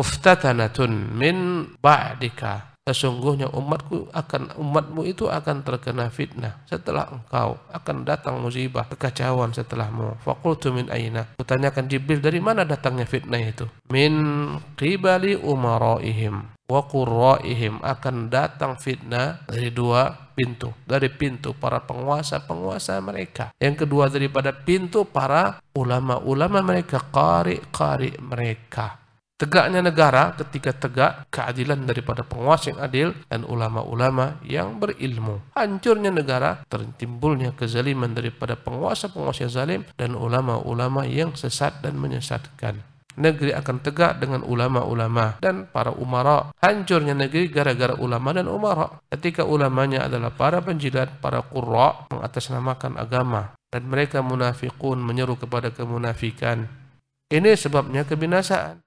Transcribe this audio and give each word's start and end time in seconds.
muftatanatun 0.00 1.12
min 1.12 1.68
ba'dika. 1.76 2.72
Sesungguhnya 2.80 3.52
umatku 3.52 4.08
akan 4.08 4.56
umatmu 4.56 5.04
itu 5.04 5.28
akan 5.28 5.62
terkena 5.62 6.08
fitnah 6.08 6.64
setelah 6.64 7.12
engkau 7.12 7.60
akan 7.68 8.08
datang 8.08 8.40
musibah 8.40 8.88
kekacauan 8.88 9.52
setelahmu. 9.52 10.16
Faqultu 10.24 10.72
min 10.72 10.88
aina? 10.88 11.28
Kutanyakan 11.36 11.86
Jibril 11.92 12.24
dari 12.24 12.40
mana 12.40 12.64
datangnya 12.64 13.04
fitnah 13.04 13.36
itu? 13.36 13.68
Min 13.92 14.16
qibali 14.80 15.36
umaraihim 15.36 16.56
wa 16.66 16.80
qurraihim. 16.88 17.84
Akan 17.84 18.32
datang 18.32 18.80
fitnah 18.80 19.44
dari 19.44 19.68
dua 19.68 20.32
pintu 20.32 20.72
dari 20.88 21.12
pintu 21.12 21.52
para 21.52 21.84
penguasa-penguasa 21.84 22.96
mereka. 23.04 23.52
Yang 23.60 23.84
kedua 23.84 24.08
daripada 24.08 24.56
pintu 24.56 25.04
para 25.04 25.60
ulama-ulama 25.76 26.64
mereka 26.64 26.96
qari-qari 27.12 28.16
mereka 28.24 28.99
tegaknya 29.40 29.80
negara 29.80 30.36
ketika 30.36 30.76
tegak 30.76 31.24
keadilan 31.32 31.88
daripada 31.88 32.20
penguasa 32.20 32.76
yang 32.76 32.80
adil 32.84 33.08
dan 33.32 33.48
ulama-ulama 33.48 34.36
yang 34.44 34.76
berilmu 34.76 35.40
hancurnya 35.56 36.12
negara 36.12 36.60
tertimbulnya 36.68 37.56
kezaliman 37.56 38.12
daripada 38.12 38.60
penguasa-penguasa 38.60 39.48
zalim 39.48 39.88
dan 39.96 40.12
ulama-ulama 40.12 41.08
yang 41.08 41.32
sesat 41.32 41.80
dan 41.80 41.96
menyesatkan 41.96 42.84
negeri 43.20 43.52
akan 43.52 43.84
tegak 43.84 44.16
dengan 44.22 44.40
ulama-ulama 44.46 45.36
dan 45.44 45.68
para 45.68 45.92
umara. 45.92 46.54
Hancurnya 46.64 47.12
negeri 47.12 47.52
gara-gara 47.52 47.92
ulama 48.00 48.32
dan 48.32 48.48
umara. 48.48 48.88
Ketika 49.12 49.44
ulamanya 49.44 50.08
adalah 50.08 50.32
para 50.32 50.64
penjilat, 50.64 51.20
para 51.20 51.44
qurra 51.44 52.08
mengatasnamakan 52.08 52.96
agama 52.96 53.52
dan 53.68 53.86
mereka 53.86 54.24
munafikun 54.24 54.98
menyeru 55.04 55.36
kepada 55.36 55.70
kemunafikan. 55.70 56.66
Ini 57.30 57.54
sebabnya 57.54 58.02
kebinasaan. 58.08 58.82